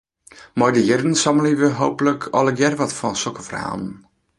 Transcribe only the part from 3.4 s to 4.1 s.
ferhalen.